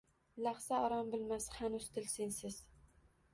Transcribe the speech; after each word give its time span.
Lahza 0.45 0.79
orom 0.85 1.11
bilmas 1.17 1.45
hanuz 1.59 1.87
dil 1.99 2.09
sensiz. 2.15 2.59